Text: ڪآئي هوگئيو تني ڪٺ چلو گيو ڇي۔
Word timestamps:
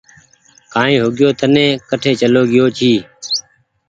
ڪآئي 0.73 0.95
هوگئيو 1.03 1.29
تني 1.39 1.65
ڪٺ 1.89 2.03
چلو 2.21 2.41
گيو 2.51 2.65
ڇي۔ 2.77 2.93